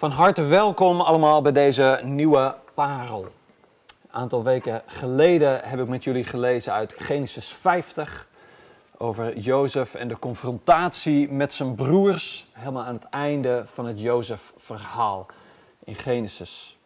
[0.00, 3.22] Van harte welkom allemaal bij deze nieuwe parel.
[3.22, 8.28] Een aantal weken geleden heb ik met jullie gelezen uit Genesis 50
[8.96, 15.26] over Jozef en de confrontatie met zijn broers, helemaal aan het einde van het Jozef-verhaal
[15.84, 16.78] in Genesis.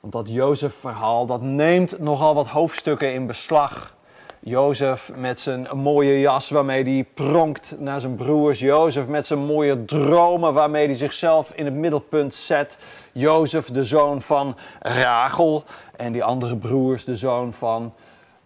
[0.00, 3.96] Want dat Jozef-verhaal dat neemt nogal wat hoofdstukken in beslag.
[4.42, 8.58] Jozef met zijn mooie jas waarmee hij pronkt naar zijn broers.
[8.58, 12.78] Jozef met zijn mooie dromen waarmee hij zichzelf in het middelpunt zet.
[13.12, 15.64] Jozef, de zoon van Rachel.
[15.96, 17.94] En die andere broers, de zoon van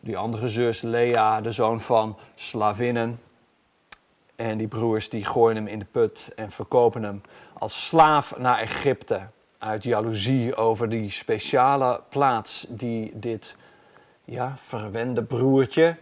[0.00, 3.20] die andere zus Lea, de zoon van slavinnen.
[4.36, 8.58] En die broers die gooien hem in de put en verkopen hem als slaaf naar
[8.58, 9.20] Egypte.
[9.58, 13.56] Uit jaloezie over die speciale plaats die dit
[14.26, 15.96] ja, verwende broertje.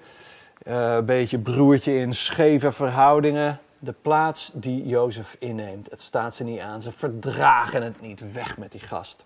[0.66, 3.60] Uh, een beetje broertje in scheve verhoudingen.
[3.78, 5.90] De plaats die Jozef inneemt.
[5.90, 6.82] Het staat ze niet aan.
[6.82, 8.32] Ze verdragen het niet.
[8.32, 9.24] Weg met die gast.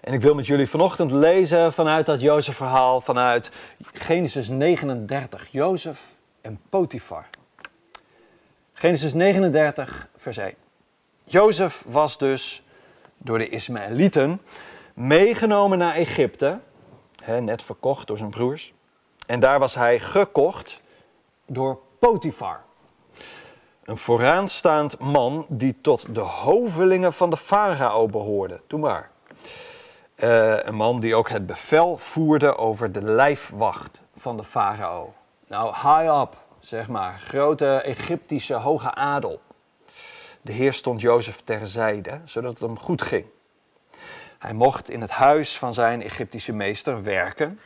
[0.00, 3.50] En ik wil met jullie vanochtend lezen vanuit dat Jozef-verhaal, vanuit
[3.92, 6.00] Genesis 39, Jozef
[6.40, 7.26] en Potifar.
[8.72, 10.54] Genesis 39, vers 1.
[11.24, 12.62] Jozef was dus
[13.18, 14.40] door de Ismaëlieten
[14.94, 16.58] meegenomen naar Egypte
[17.26, 18.74] net verkocht door zijn broers.
[19.26, 20.80] En daar was hij gekocht
[21.46, 22.62] door Potifar.
[23.84, 28.60] Een vooraanstaand man die tot de hovelingen van de farao behoorde.
[28.66, 29.10] Doe maar.
[30.16, 35.14] Uh, een man die ook het bevel voerde over de lijfwacht van de farao.
[35.46, 37.20] Nou, high up, zeg maar.
[37.20, 39.40] Grote Egyptische hoge adel.
[40.40, 43.24] De Heer stond Jozef terzijde, zodat het hem goed ging.
[44.44, 47.60] Hij mocht in het huis van zijn Egyptische meester werken.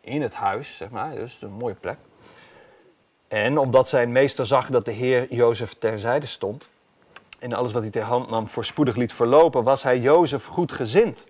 [0.00, 1.98] In het huis, zeg maar, dus een mooie plek.
[3.28, 6.64] En omdat zijn meester zag dat de Heer Jozef terzijde stond
[7.38, 11.24] en alles wat hij ter hand nam voorspoedig liet verlopen, was hij Jozef goed gezind.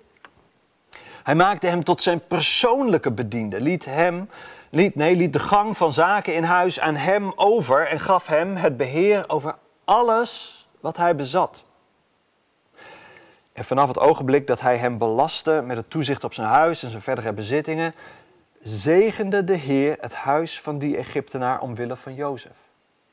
[1.22, 4.30] Hij maakte hem tot zijn persoonlijke bediende, liet hem,
[4.70, 8.76] nee, liet de gang van zaken in huis aan hem over en gaf hem het
[8.76, 11.64] beheer over alles wat hij bezat.
[13.58, 16.90] En vanaf het ogenblik dat hij hem belastte met het toezicht op zijn huis en
[16.90, 17.94] zijn verdere bezittingen,
[18.60, 22.52] zegende de Heer het huis van die Egyptenaar omwille van Jozef.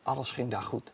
[0.04, 0.92] Alles ging daar goed.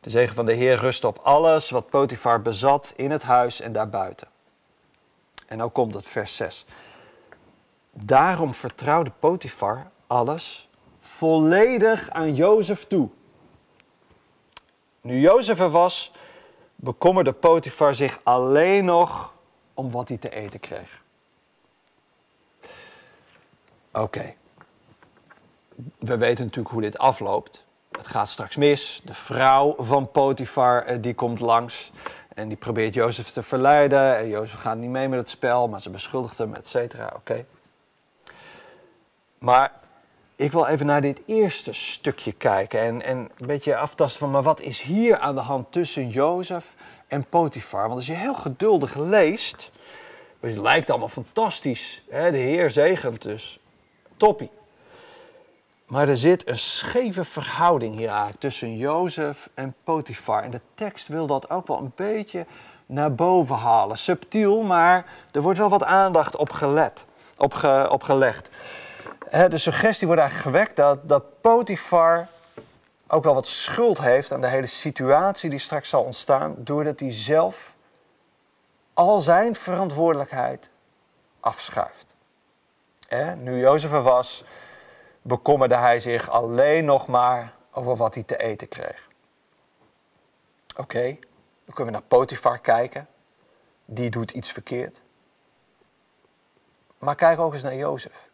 [0.00, 3.72] De zegen van de Heer rustte op alles wat Potifar bezat in het huis en
[3.72, 4.28] daarbuiten.
[5.46, 6.64] En nou komt het vers 6.
[7.90, 10.68] Daarom vertrouwde Potifar alles
[10.98, 13.08] volledig aan Jozef toe.
[15.00, 16.12] Nu Jozef er was,
[16.84, 19.32] bekommerde Potifar zich alleen nog
[19.74, 21.02] om wat hij te eten kreeg.
[23.92, 24.34] Oké.
[25.98, 27.64] We weten natuurlijk hoe dit afloopt.
[27.90, 29.00] Het gaat straks mis.
[29.04, 31.92] De vrouw van Potifar eh, die komt langs
[32.34, 34.16] en die probeert Jozef te verleiden.
[34.16, 37.12] En Jozef gaat niet mee met het spel, maar ze beschuldigt hem, et cetera.
[37.16, 37.44] Oké.
[39.38, 39.72] Maar
[40.36, 44.42] ik wil even naar dit eerste stukje kijken en, en een beetje aftasten van, maar
[44.42, 46.74] wat is hier aan de hand tussen Jozef
[47.08, 47.82] en Potifar?
[47.82, 49.70] Want als je heel geduldig leest,
[50.40, 52.30] het lijkt allemaal fantastisch, hè?
[52.30, 53.58] de Heer zegent dus,
[54.16, 54.50] toppie.
[55.86, 60.42] Maar er zit een scheve verhouding hier eigenlijk tussen Jozef en Potifar.
[60.42, 62.46] En de tekst wil dat ook wel een beetje
[62.86, 63.98] naar boven halen.
[63.98, 67.04] Subtiel, maar er wordt wel wat aandacht op, gelet,
[67.36, 68.50] op, op gelegd
[69.34, 72.28] de suggestie wordt eigenlijk gewekt dat, dat Potifar
[73.06, 77.12] ook wel wat schuld heeft aan de hele situatie die straks zal ontstaan, doordat hij
[77.12, 77.74] zelf
[78.92, 80.70] al zijn verantwoordelijkheid
[81.40, 82.14] afschuift.
[83.36, 84.44] nu Jozef er was,
[85.22, 89.08] bekommerde hij zich alleen nog maar over wat hij te eten kreeg.
[90.76, 91.02] Oké,
[91.64, 93.08] dan kunnen we naar Potifar kijken.
[93.84, 95.02] Die doet iets verkeerd.
[96.98, 98.32] Maar kijk ook eens naar Jozef.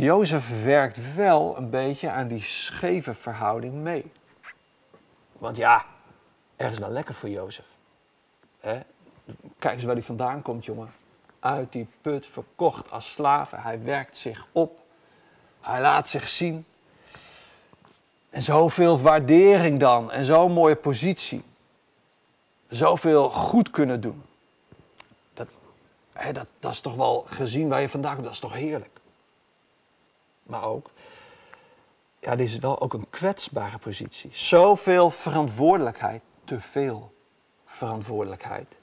[0.00, 4.10] Jozef werkt wel een beetje aan die scheve verhouding mee.
[5.32, 5.84] Want ja,
[6.56, 7.64] er is wel lekker voor Jozef.
[9.58, 10.92] Kijk eens waar hij vandaan komt, jongen.
[11.40, 13.50] Uit die put, verkocht als slaaf.
[13.50, 14.80] Hij werkt zich op.
[15.60, 16.66] Hij laat zich zien.
[18.30, 20.10] En zoveel waardering dan.
[20.10, 21.44] En zo'n mooie positie.
[22.68, 24.22] Zoveel goed kunnen doen.
[25.34, 25.48] Dat,
[26.32, 28.24] dat, dat is toch wel gezien waar je vandaan komt.
[28.24, 28.97] Dat is toch heerlijk
[30.48, 30.90] maar ook,
[32.20, 34.30] ja, dit is wel ook een kwetsbare positie.
[34.32, 37.12] Zoveel verantwoordelijkheid, te veel
[37.64, 38.78] verantwoordelijkheid,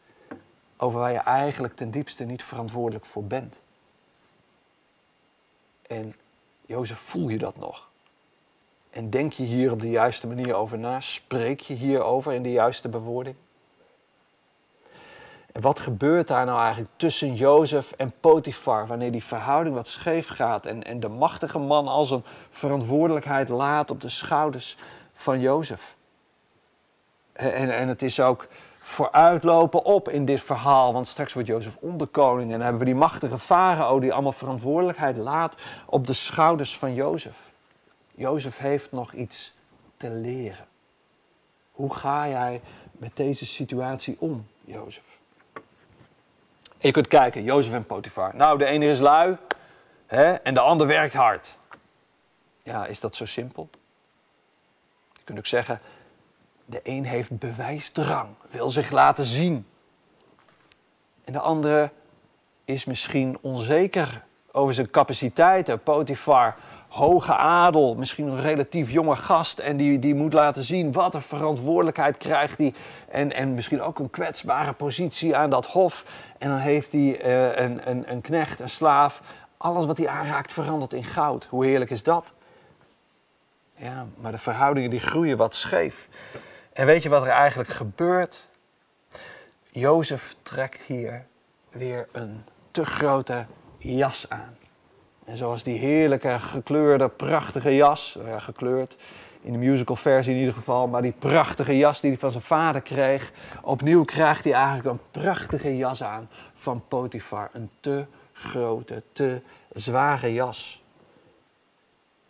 [0.77, 3.61] over waar je eigenlijk ten diepste niet verantwoordelijk voor bent.
[5.81, 6.15] En
[6.65, 7.89] Jozef, voel je dat nog?
[8.89, 10.99] En denk je hier op de juiste manier over na?
[10.99, 13.35] Spreek je hierover in de juiste bewoording?
[15.55, 20.27] En wat gebeurt daar nou eigenlijk tussen Jozef en Potifar wanneer die verhouding wat scheef
[20.27, 24.77] gaat en, en de machtige man al zijn verantwoordelijkheid laat op de schouders
[25.13, 25.95] van Jozef?
[27.33, 28.47] En, en het is ook
[28.79, 32.95] vooruitlopen op in dit verhaal, want straks wordt Jozef onderkoning en dan hebben we die
[32.95, 37.37] machtige farao die allemaal verantwoordelijkheid laat op de schouders van Jozef.
[38.15, 39.55] Jozef heeft nog iets
[39.97, 40.65] te leren.
[41.71, 42.61] Hoe ga jij
[42.91, 45.23] met deze situatie om, Jozef?
[46.85, 48.35] Je kunt kijken, Jozef en Potifar.
[48.35, 49.37] Nou, de ene is lui
[50.05, 51.57] hè, en de ander werkt hard.
[52.63, 53.69] Ja, is dat zo simpel?
[55.13, 55.81] Je kunt ook zeggen,
[56.65, 59.67] de een heeft bewijsdrang, wil zich laten zien.
[61.23, 61.91] En de andere
[62.65, 65.83] is misschien onzeker over zijn capaciteiten.
[65.83, 66.55] Potifar
[66.95, 69.59] hoge adel, misschien een relatief jonge gast.
[69.59, 72.73] En die, die moet laten zien wat een verantwoordelijkheid krijgt hij.
[73.09, 76.05] En, en misschien ook een kwetsbare positie aan dat hof.
[76.37, 79.21] En dan heeft hij uh, een, een, een knecht, een slaaf.
[79.57, 81.47] Alles wat hij aanraakt verandert in goud.
[81.49, 82.33] Hoe heerlijk is dat?
[83.75, 86.07] Ja, maar de verhoudingen die groeien wat scheef.
[86.73, 88.47] En weet je wat er eigenlijk gebeurt?
[89.71, 91.25] Jozef trekt hier
[91.69, 93.45] weer een te grote
[93.77, 94.57] jas aan.
[95.25, 98.97] En zoals die heerlijke, gekleurde, prachtige jas, ja, gekleurd,
[99.41, 102.43] in de musical versie in ieder geval, maar die prachtige jas die hij van zijn
[102.43, 103.31] vader kreeg,
[103.61, 107.49] opnieuw krijgt hij eigenlijk een prachtige jas aan van Potifar.
[107.53, 109.41] Een te grote, te
[109.73, 110.83] zware jas.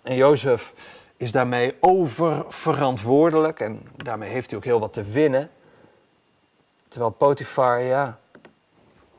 [0.01, 0.73] En Jozef
[1.17, 5.49] is daarmee oververantwoordelijk en daarmee heeft hij ook heel wat te winnen.
[6.87, 8.19] Terwijl Potifar, ja,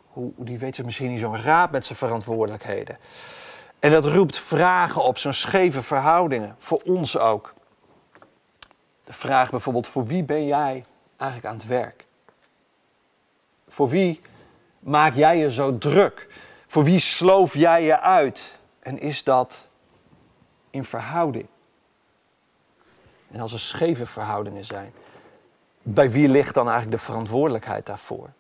[0.07, 2.99] hoe, die weet zich misschien niet zo'n raad met zijn verantwoordelijkheden.
[3.79, 7.55] En dat roept vragen op, zo'n scheve verhoudingen, voor ons ook.
[9.05, 10.85] De vraag bijvoorbeeld, voor wie ben jij
[11.17, 12.07] eigenlijk aan het werk?
[13.69, 14.21] Voor wie
[14.79, 16.29] maak jij je zo druk?
[16.67, 18.59] Voor wie sloof jij je uit?
[18.81, 19.69] En is dat
[20.71, 21.47] in verhouding?
[23.31, 24.93] En als er scheve verhoudingen zijn,
[25.83, 28.31] bij wie ligt dan eigenlijk de verantwoordelijkheid daarvoor?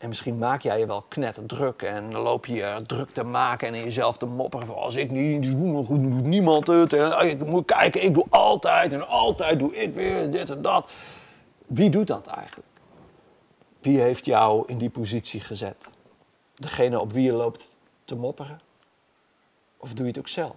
[0.00, 1.04] En misschien maak jij je wel
[1.46, 4.94] druk en dan loop je druk te maken en in jezelf te mopperen van als
[4.94, 6.92] ik niet doe, doet niemand het.
[6.92, 10.62] En oh, ik moet kijken, ik doe altijd en altijd doe ik weer dit en
[10.62, 10.92] dat.
[11.66, 12.68] Wie doet dat eigenlijk?
[13.80, 15.76] Wie heeft jou in die positie gezet?
[16.54, 18.60] Degene op wie je loopt te mopperen?
[19.76, 20.56] Of doe je het ook zelf?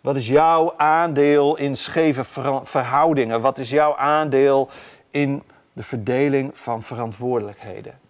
[0.00, 2.24] Wat is jouw aandeel in scheve
[2.62, 3.40] verhoudingen?
[3.40, 4.68] Wat is jouw aandeel
[5.10, 8.00] in de verdeling van verantwoordelijkheden.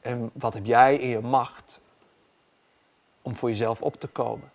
[0.00, 1.80] En wat heb jij in je macht
[3.22, 4.50] om voor jezelf op te komen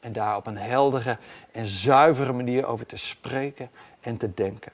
[0.00, 1.18] en daar op een heldere
[1.52, 3.70] en zuivere manier over te spreken
[4.00, 4.72] en te denken.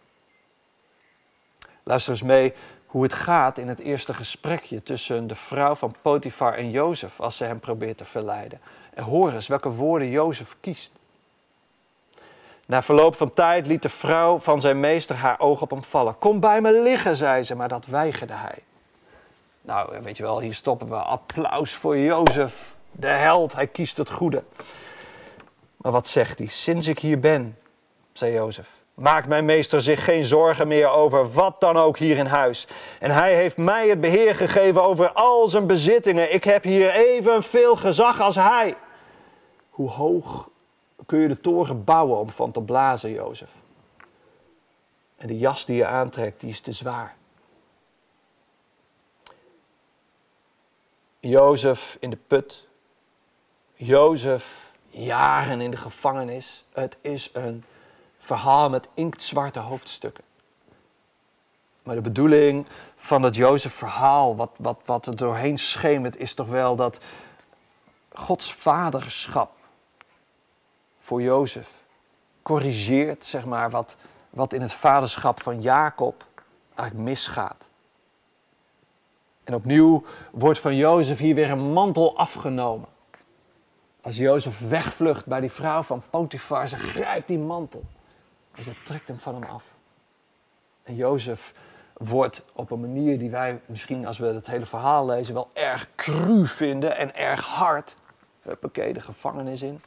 [1.82, 2.54] Luister eens mee
[2.86, 7.36] hoe het gaat in het eerste gesprekje tussen de vrouw van Potifar en Jozef als
[7.36, 8.60] ze hem probeert te verleiden.
[8.94, 10.92] En hoor eens welke woorden Jozef kiest.
[12.66, 16.18] Na verloop van tijd liet de vrouw van zijn meester haar oog op hem vallen.
[16.18, 18.58] Kom bij me liggen, zei ze, maar dat weigerde hij.
[19.62, 20.94] Nou, weet je wel, hier stoppen we.
[20.94, 23.54] Applaus voor Jozef, de held.
[23.54, 24.42] Hij kiest het goede.
[25.76, 26.46] Maar wat zegt hij?
[26.46, 27.58] Sinds ik hier ben,
[28.12, 32.26] zei Jozef, maakt mijn meester zich geen zorgen meer over wat dan ook hier in
[32.26, 32.66] huis.
[33.00, 36.34] En hij heeft mij het beheer gegeven over al zijn bezittingen.
[36.34, 38.74] Ik heb hier evenveel gezag als hij.
[39.70, 40.48] Hoe hoog
[41.06, 43.50] kun je de toren bouwen om van te blazen, Jozef.
[45.16, 47.16] En de jas die je aantrekt, die is te zwaar.
[51.20, 52.66] Jozef in de put.
[53.74, 56.64] Jozef jaren in de gevangenis.
[56.72, 57.64] Het is een
[58.18, 60.24] verhaal met inktzwarte hoofdstukken.
[61.82, 66.76] Maar de bedoeling van het Jozef-verhaal, wat, wat, wat er doorheen schemert, is toch wel
[66.76, 67.00] dat
[68.12, 69.50] Gods vaderschap
[71.04, 71.68] voor Jozef.
[72.42, 73.96] Corrigeert zeg maar wat,
[74.30, 76.26] wat in het vaderschap van Jacob
[76.74, 77.68] eigenlijk misgaat.
[79.44, 82.88] En opnieuw wordt van Jozef hier weer een mantel afgenomen.
[84.00, 87.84] Als Jozef wegvlucht bij die vrouw van Potifar, ze grijpt die mantel
[88.54, 89.64] en ze trekt hem van hem af.
[90.82, 91.54] En Jozef
[91.92, 95.88] wordt op een manier die wij misschien als we het hele verhaal lezen wel erg
[95.94, 97.96] cru vinden en erg hard.
[98.42, 99.80] Huppakee, de gevangenis in.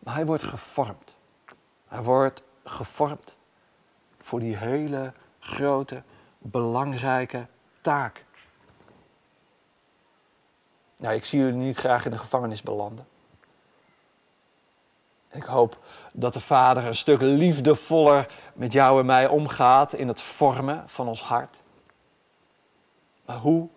[0.00, 1.16] Maar hij wordt gevormd.
[1.88, 3.36] Hij wordt gevormd
[4.18, 6.02] voor die hele grote,
[6.38, 7.46] belangrijke
[7.80, 8.24] taak.
[10.96, 13.06] Nou, ik zie jullie niet graag in de gevangenis belanden.
[15.30, 15.78] Ik hoop
[16.12, 21.08] dat de Vader een stuk liefdevoller met jou en mij omgaat in het vormen van
[21.08, 21.60] ons hart.
[23.24, 23.68] Maar hoe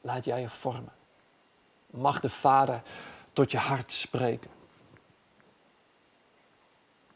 [0.00, 0.92] laat jij je vormen?
[1.86, 2.82] Mag de Vader
[3.32, 4.50] tot je hart spreken?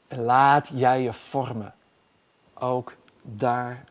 [0.08, 1.74] Laat jij je vormen,
[2.54, 3.84] ook daar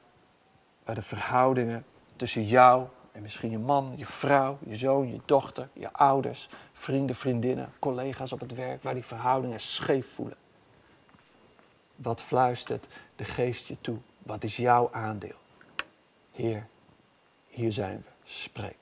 [0.83, 5.69] waar de verhoudingen tussen jou en misschien je man, je vrouw, je zoon, je dochter,
[5.73, 10.37] je ouders, vrienden, vriendinnen, collega's op het werk, waar die verhoudingen scheef voelen.
[11.95, 13.97] Wat fluistert de geest je toe?
[14.17, 15.37] Wat is jouw aandeel?
[16.31, 16.67] Heer,
[17.47, 18.09] hier zijn we.
[18.23, 18.77] Spreek.